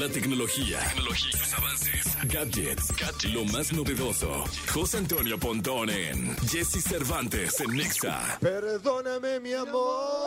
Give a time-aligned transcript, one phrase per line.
[0.00, 2.88] La tecnología, tecnología sus avances, gadgets,
[3.34, 4.46] lo más novedoso.
[4.72, 8.38] José Antonio Pontón en Jesse Cervantes en Nexa.
[8.40, 10.24] Perdóname, mi amor.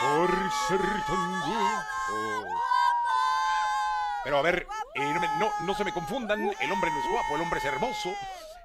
[0.00, 0.30] Por
[0.68, 2.48] ser tan guapo.
[4.24, 4.66] Pero a ver,
[4.98, 7.58] eh, no, me- no, no se me confundan, el hombre no es guapo, el hombre
[7.58, 8.10] es hermoso.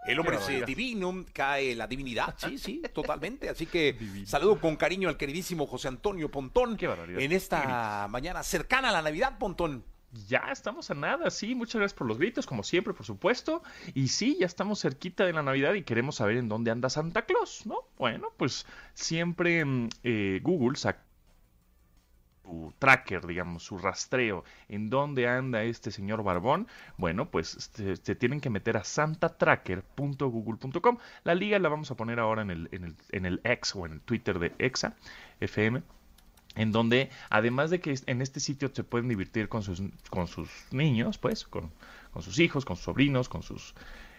[0.05, 3.47] El hombre es eh, divino, cae la divinidad, sí, sí, totalmente.
[3.47, 7.21] Así que saludo con cariño al queridísimo José Antonio Pontón Qué barbaridad.
[7.21, 9.85] en esta mañana cercana a la Navidad, Pontón.
[10.27, 13.63] Ya estamos a nada, sí, muchas gracias por los gritos, como siempre, por supuesto.
[13.95, 17.23] Y sí, ya estamos cerquita de la Navidad y queremos saber en dónde anda Santa
[17.25, 17.77] Claus, ¿no?
[17.97, 21.01] Bueno, pues siempre mm, eh, Google saca
[22.43, 28.41] su tracker, digamos, su rastreo, en dónde anda este señor Barbón, bueno, pues se, tienen
[28.41, 30.97] que meter a santatracker.google.com.
[31.23, 33.85] La liga la vamos a poner ahora en el, en el, en el X o
[33.85, 34.95] en el Twitter de Exa
[35.39, 35.83] FM
[36.55, 40.49] en donde además de que en este sitio se pueden divertir con sus, con sus
[40.71, 41.71] niños, pues, con,
[42.11, 43.73] con sus hijos, con sus sobrinos, con sus,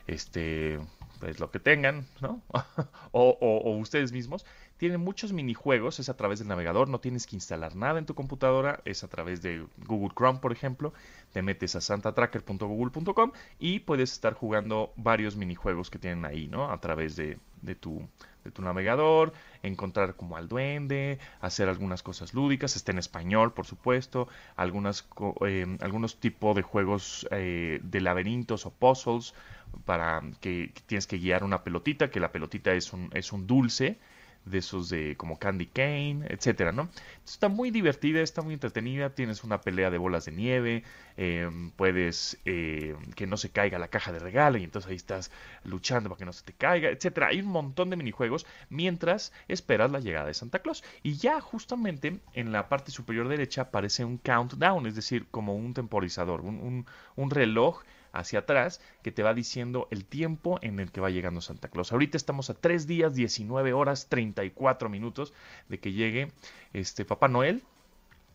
[0.07, 0.79] este,
[1.21, 2.43] pues lo que tengan, ¿no?
[3.13, 4.45] o, ustedes mismos,
[4.77, 8.15] tienen muchos minijuegos, es a través del navegador, no tienes que instalar nada en tu
[8.15, 10.93] computadora, es a través de Google Chrome, por ejemplo,
[11.33, 16.71] te metes a santatracker.google.com y puedes estar jugando varios minijuegos que tienen ahí, ¿no?
[16.71, 18.07] A través de, de tu,
[18.45, 23.67] de tu navegador, encontrar como al duende, hacer algunas cosas lúdicas, está en español, por
[23.67, 25.09] supuesto, algunas,
[25.47, 29.35] eh, algunos tipos de juegos eh, de laberintos o puzzles
[29.85, 33.99] para que, tienes que guiar una pelotita, que la pelotita es un, es un dulce
[34.45, 36.91] de esos de como Candy Cane, etcétera, ¿no?
[37.25, 40.83] Está muy divertida, está muy entretenida, tienes una pelea de bolas de nieve,
[41.17, 45.31] eh, puedes eh, que no se caiga la caja de regalo y entonces ahí estás
[45.65, 47.29] luchando para que no se te caiga, etcétera.
[47.29, 50.85] Hay un montón de minijuegos mientras esperas la llegada de Santa Claus.
[51.03, 55.73] Y ya justamente en la parte superior derecha aparece un countdown, es decir, como un
[55.73, 56.85] temporizador, un-
[57.17, 57.83] un reloj
[58.15, 61.93] hacia atrás que te va diciendo el tiempo en el que va llegando Santa Claus.
[61.93, 65.35] Ahorita estamos a 3 días, 19 horas, 34 minutos
[65.69, 66.33] de que llegue
[66.73, 67.63] este Papá Noel.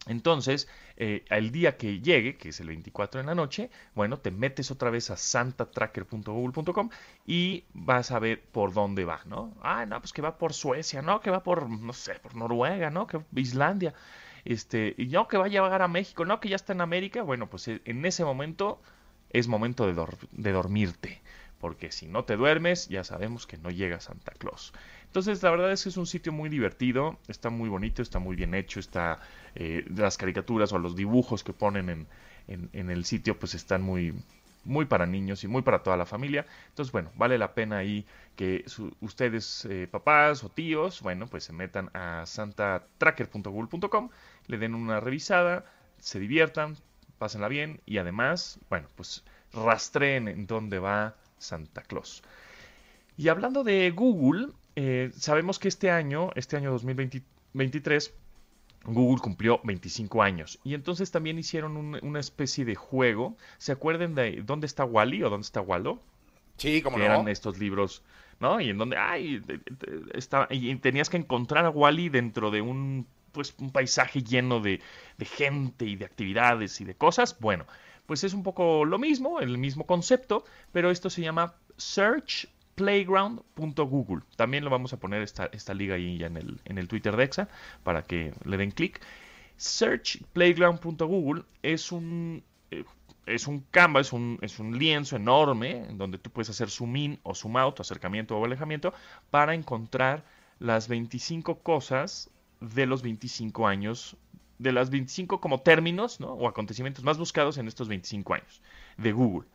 [0.07, 4.31] Entonces, eh, el día que llegue, que es el 24 en la noche, bueno, te
[4.31, 6.89] metes otra vez a santatracker.google.com
[7.28, 9.53] y vas a ver por dónde va, ¿no?
[9.62, 11.19] Ah, no, pues que va por Suecia, ¿no?
[11.19, 13.07] Que va por, no sé, por Noruega, ¿no?
[13.07, 13.94] Que Islandia,
[14.45, 16.39] este, y no, que va a llegar a México, ¿no?
[16.39, 17.22] Que ya está en América.
[17.23, 18.81] Bueno, pues eh, en ese momento
[19.29, 21.22] es momento de, dor- de dormirte,
[21.59, 24.73] porque si no te duermes, ya sabemos que no llega Santa Claus.
[25.06, 28.35] Entonces, la verdad es que es un sitio muy divertido, está muy bonito, está muy
[28.35, 29.19] bien hecho, está
[29.56, 32.07] eh, las caricaturas o los dibujos que ponen
[32.47, 36.45] en, el sitio, pues están muy para niños y muy para toda la familia.
[36.69, 38.66] Entonces, bueno, vale la pena ahí que
[39.00, 44.09] ustedes, eh, papás o tíos, bueno, pues se metan a santatracker.google.com,
[44.47, 45.66] le den una revisada,
[45.97, 46.78] se diviertan,
[47.19, 52.24] pásenla bien y además, bueno, pues rastreen en dónde va Santa Claus.
[53.18, 58.13] Y hablando de Google, eh, sabemos que este año, este año 2023,
[58.85, 63.36] Google cumplió 25 años y entonces también hicieron un- una especie de juego.
[63.57, 66.01] ¿Se acuerdan de dónde está Wally o dónde está Waldo?
[66.57, 67.03] Sí, como no.
[67.03, 68.03] eran estos libros,
[68.40, 68.59] ¿no?
[68.62, 72.62] Y en donde, ay, de- de- está, y tenías que encontrar a Wally dentro de
[72.62, 74.81] un, pues, un paisaje lleno de,
[75.17, 77.38] de gente y de actividades y de cosas.
[77.40, 77.67] Bueno,
[78.06, 84.23] pues es un poco lo mismo, el mismo concepto, pero esto se llama searchplayground.google.
[84.35, 87.16] También lo vamos a poner esta, esta liga ahí ya en el, en el Twitter
[87.16, 87.47] de Exa
[87.84, 89.00] para que le den clic.
[89.57, 92.84] Searchplayground.google es un eh,
[93.28, 96.95] es un canvas, es un, es un lienzo enorme en donde tú puedes hacer zoom
[96.95, 98.94] in o zoom out, acercamiento o alejamiento,
[99.29, 100.25] para encontrar
[100.57, 104.17] las 25 cosas de los 25 años,
[104.57, 106.33] de las 25 como términos ¿no?
[106.33, 108.61] o acontecimientos más buscados en estos 25 años
[108.97, 109.47] de Google.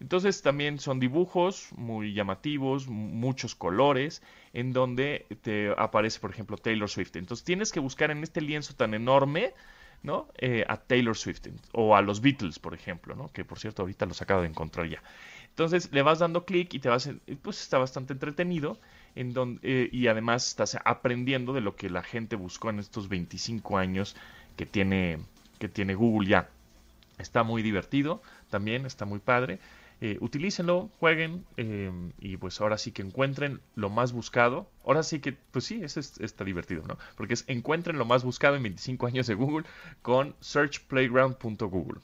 [0.00, 4.20] Entonces también son dibujos muy llamativos, muchos colores,
[4.52, 7.14] en donde te aparece, por ejemplo, Taylor Swift.
[7.14, 9.54] Entonces tienes que buscar en este lienzo tan enorme,
[10.02, 10.26] ¿no?
[10.38, 13.28] Eh, a Taylor Swift o a los Beatles, por ejemplo, ¿no?
[13.28, 15.02] Que por cierto ahorita los acabo de encontrar ya.
[15.50, 17.08] Entonces le vas dando clic y te vas,
[17.42, 18.80] pues está bastante entretenido,
[19.14, 24.16] eh, y además estás aprendiendo de lo que la gente buscó en estos 25 años
[24.56, 25.18] que tiene,
[25.58, 26.48] que tiene Google ya.
[27.18, 29.58] Está muy divertido, también está muy padre.
[30.00, 34.68] Eh, utilícenlo, jueguen eh, y pues ahora sí que encuentren lo más buscado.
[34.84, 36.98] Ahora sí que, pues sí, eso es- está divertido, ¿no?
[37.16, 39.64] Porque es encuentren lo más buscado en 25 años de Google
[40.02, 42.00] con searchplayground.google.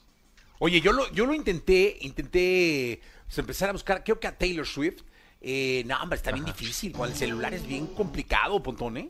[0.59, 4.65] Oye, yo lo, yo lo intenté, intenté pues, empezar a buscar, creo que a Taylor
[4.65, 5.01] Swift.
[5.41, 6.91] Eh, no, hombre, está bien difícil.
[6.91, 9.09] Con el celular es bien complicado, Pontón, ¿eh?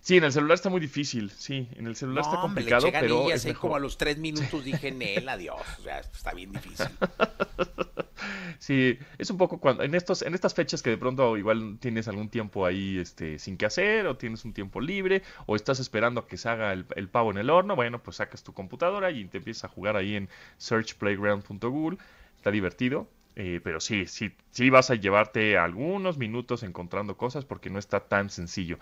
[0.00, 2.98] Sí, en el celular está muy difícil, sí, en el celular está hombre, complicado, eché
[2.98, 3.60] pero es mejor.
[3.60, 5.60] como a los tres minutos dije, Nel, adiós.
[5.78, 6.88] O sea, está bien difícil.
[8.58, 12.06] Sí, es un poco cuando en estos en estas fechas que de pronto igual tienes
[12.06, 16.20] algún tiempo ahí este sin que hacer o tienes un tiempo libre o estás esperando
[16.20, 19.10] a que se haga el, el pavo en el horno, bueno, pues sacas tu computadora
[19.10, 20.28] y te empiezas a jugar ahí en
[20.58, 21.98] searchplayground.google.
[22.36, 23.08] Está divertido.
[23.36, 28.00] Eh, pero sí, sí, sí vas a llevarte algunos minutos encontrando cosas porque no está
[28.08, 28.78] tan sencillo.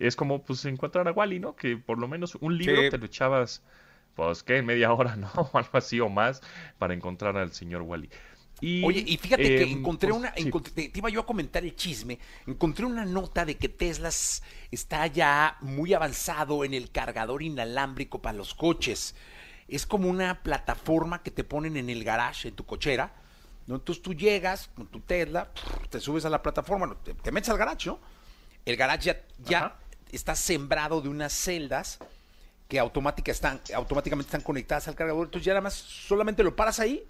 [0.00, 1.56] Es como pues encontrar a Wally, ¿no?
[1.56, 2.88] Que por lo menos un libro Sí.
[2.88, 3.62] te lo echabas,
[4.14, 5.30] pues que en media hora, ¿no?
[5.52, 6.42] O algo así o más
[6.78, 8.10] para encontrar al señor Wally.
[8.60, 10.54] Y, Oye, y fíjate que em, encontré pues, una, sí.
[10.54, 14.08] encontré- te, te iba yo a comentar el chisme, encontré una nota de que Tesla
[14.70, 19.14] está ya muy avanzado en el cargador inalámbrico para los coches.
[19.68, 23.14] Es como una plataforma que te ponen en el garage, en tu cochera.
[23.70, 23.76] ¿No?
[23.76, 25.48] Entonces tú llegas con tu Tesla,
[25.88, 27.98] te subes a la plataforma, te, te metes al garage, ¿no?
[28.66, 29.76] El garage ya,
[30.12, 31.98] está sembrado de unas celdas
[32.68, 35.26] que automática están, automáticamente están conectadas al cargador.
[35.26, 37.04] Entonces ya nada más solamente lo paras ahí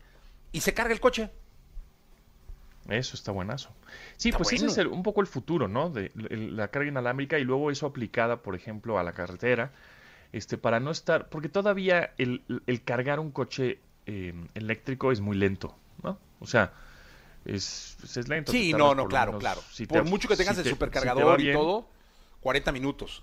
[0.52, 1.30] y se carga el coche.
[2.88, 3.70] Eso está buenazo.
[4.16, 5.90] Sí, Está pues ese es el- un poco el futuro, ¿no?
[5.90, 9.72] De la carga inalámbrica y luego eso aplicada, por ejemplo, a la carretera,
[10.32, 15.36] este, para no estar, porque todavía el, el cargar un coche eh, eléctrico es muy
[15.36, 16.18] lento, ¿no?
[16.40, 16.72] O sea,
[17.44, 18.52] es, pues, es lento.
[18.52, 19.60] Sí, no, no, por claro, menos- claro.
[19.70, 21.88] si Por te- mucho que tengas si el te- si supercargador y bien- todo,
[22.40, 23.22] 40 minutos.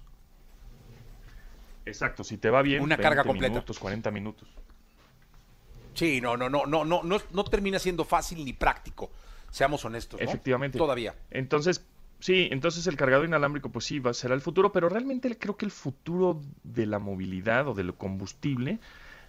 [1.85, 3.53] Exacto, si te va bien, Una carga 20 completa.
[3.53, 4.50] minutos, 40 minutos.
[5.94, 9.09] Sí, no, no, no, no, no, no, no termina siendo fácil ni práctico.
[9.50, 10.25] Seamos honestos, ¿no?
[10.27, 10.77] Efectivamente.
[10.77, 11.15] Todavía.
[11.31, 11.83] Entonces,
[12.19, 15.65] sí, entonces el cargador inalámbrico, pues sí, va, será el futuro, pero realmente creo que
[15.65, 18.80] el futuro de la movilidad o del combustible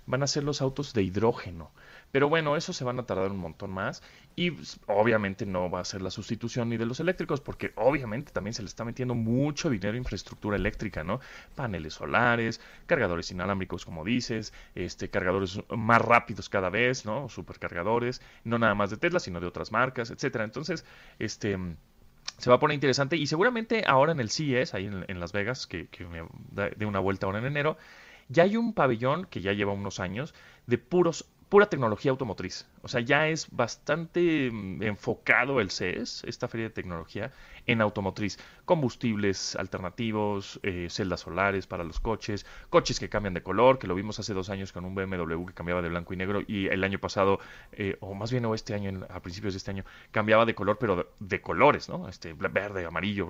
[0.09, 1.71] van a ser los autos de hidrógeno.
[2.11, 4.03] Pero bueno, eso se van a tardar un montón más
[4.35, 4.53] y
[4.87, 8.63] obviamente no va a ser la sustitución ni de los eléctricos, porque obviamente también se
[8.63, 11.21] le está metiendo mucho dinero a infraestructura eléctrica, ¿no?
[11.55, 17.29] Paneles solares, cargadores inalámbricos, como dices, este, cargadores más rápidos cada vez, ¿no?
[17.29, 20.45] Supercargadores, no nada más de Tesla, sino de otras marcas, etcétera.
[20.45, 20.87] Entonces,
[21.19, 21.59] este
[22.39, 25.67] se va a poner interesante y seguramente ahora en el CES, ahí en, Las Vegas,
[25.67, 26.23] que, que me
[26.53, 27.77] dé una vuelta ahora en enero,
[28.29, 30.35] ya hay un pabellón que ya lleva unos años
[30.67, 32.67] de puros pura tecnología automotriz.
[32.83, 37.33] O sea, ya es bastante mm, enfocado el CES, esta feria de tecnología,
[37.67, 38.39] en automotriz.
[38.65, 43.95] Combustibles alternativos, eh, celdas solares para los coches, coches que cambian de color, que lo
[43.95, 46.83] vimos hace dos años con un BMW que cambiaba de blanco y negro y el
[46.85, 47.41] año pasado,
[47.73, 50.79] eh, o más bien o este año, a principios de este año, cambiaba de color,
[50.79, 52.09] pero de, colores, ¿no?
[52.09, 53.29] Este, verde, amarillo,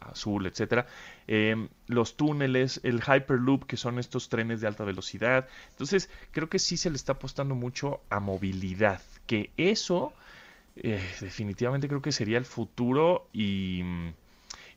[0.00, 0.86] azul, etcétera.
[1.26, 5.48] Eh, los túneles, el Hyperloop, que son estos trenes de alta velocidad.
[5.70, 8.69] Entonces, creo que sí se le está apostando mucho a movilidad,
[9.26, 10.12] que eso
[10.76, 14.08] eh, definitivamente creo que sería el futuro y mm,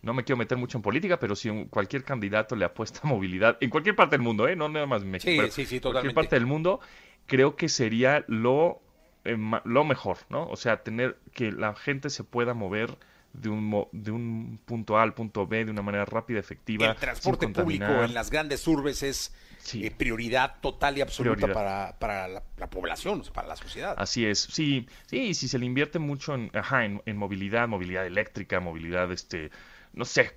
[0.03, 3.07] no me quiero meter mucho en política, pero si un- cualquier candidato le apuesta a
[3.07, 4.55] movilidad, en cualquier parte del mundo, ¿eh?
[4.55, 6.13] no nada más en México, Sí, pero sí, sí, en cualquier totalmente.
[6.13, 6.79] parte del mundo,
[7.27, 8.81] creo que sería lo,
[9.25, 10.47] eh, lo mejor, ¿no?
[10.49, 12.97] O sea, tener que la gente se pueda mover
[13.33, 16.87] de un, de un punto A al punto B de una manera rápida, efectiva.
[16.91, 19.85] El transporte público en las grandes urbes es Sí.
[19.85, 21.53] eh, prioridad total y absoluta Prioridad.
[21.53, 23.95] para, para la, la población, para la sociedad.
[23.97, 28.05] Así es, sí, sí, si se le invierte mucho en, ajá, en, en movilidad, movilidad
[28.05, 29.51] eléctrica, movilidad, este,
[29.93, 30.33] no sé,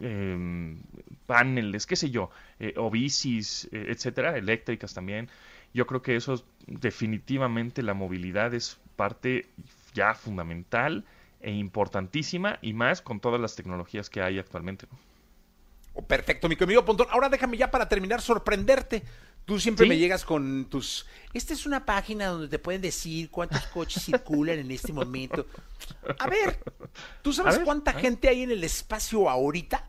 [0.00, 0.82] em,
[1.26, 5.28] paneles, qué sé yo, eh, o bicis, eh, etcétera, eléctricas también.
[5.72, 9.46] Yo creo que eso definitivamente la movilidad es parte
[9.94, 11.04] ya fundamental
[11.40, 14.86] e importantísima y más con todas las tecnologías que hay actualmente.
[14.90, 14.98] ¿no?
[15.94, 17.06] Oh, Perfecto, mi querido Pontón.
[17.10, 19.02] Ahora déjame ya para terminar sorprenderte.
[19.44, 19.88] Tú siempre ¿Sí?
[19.88, 21.06] me llegas con tus...
[21.32, 25.46] Esta es una página donde te pueden decir cuántos coches circulan en este momento.
[26.18, 26.58] A ver,
[27.22, 29.88] ¿tú sabes ver, cuánta gente hay en el espacio ahorita?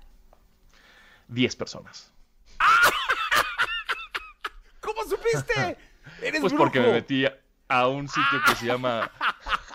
[1.30, 2.12] 10 personas.
[4.80, 5.78] ¿Cómo supiste?
[6.22, 6.58] Eres Pues brujo.
[6.58, 7.26] porque me metí
[7.68, 9.12] a un sitio que se llama...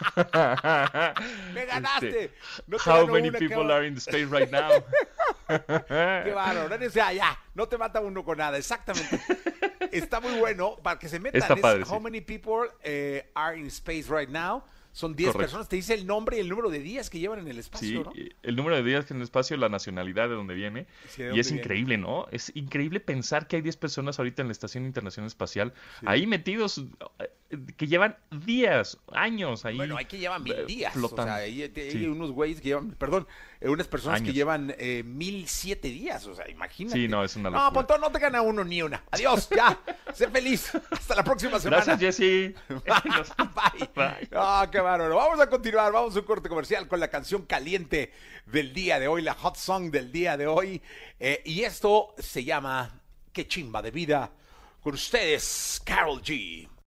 [1.54, 2.24] Me ganaste.
[2.24, 2.30] Este,
[2.66, 4.70] No te How many people are in space right now?
[5.48, 6.86] Qué bárbaro.
[6.86, 8.58] O sea, ya, no te mata uno con nada.
[8.58, 9.20] Exactamente.
[9.92, 11.42] Está muy bueno para que se metan.
[11.42, 12.02] Está Es padre, How sí.
[12.02, 14.62] many people eh, are in space right now?
[14.92, 15.38] Son 10 Correcto.
[15.44, 15.68] personas.
[15.68, 18.04] Te dice el nombre y el número de días que llevan en el Sí, espacio,
[18.04, 18.12] ¿no?
[18.42, 20.86] el número de días en el espacio, la nacionalidad de donde viene.
[21.08, 21.62] Sí, ¿de y es viene?
[21.62, 22.26] increíble, ¿no?
[22.30, 25.72] Es increíble pensar que hay 10 personas ahorita en la Estación Internacional Espacial,
[26.04, 26.84] ahí metidos,
[27.18, 29.76] eh, que llevan días, años ahí.
[29.76, 30.92] Bueno, hay que llevan mil eh, días.
[30.92, 31.22] flotando.
[31.22, 32.06] O sea, hay, hay Sí.
[32.06, 36.26] unos güeyes que llevan, perdón, eh, unas personas que llevan eh, mil siete días.
[36.26, 36.98] O sea, imagínate.
[36.98, 37.72] Sí, no, es una No, locura.
[37.72, 39.02] Pontón, no te gana uno ni una.
[39.10, 39.78] Adiós, ya.
[40.14, 40.72] Sé feliz.
[40.90, 41.84] Hasta la próxima semana.
[41.84, 42.54] Gracias, Jesse.
[42.68, 43.90] Bye.
[43.94, 44.28] Bye.
[44.32, 45.16] Ah, qué bárbaro.
[45.16, 45.92] Vamos a continuar.
[45.92, 48.12] Vamos a un corte comercial con la canción caliente
[48.46, 50.82] del día de hoy, la hot song del día de hoy.
[51.20, 53.00] Eh, y esto se llama
[53.32, 54.30] Qué chimba de vida.
[54.82, 56.68] Con ustedes, Carol G.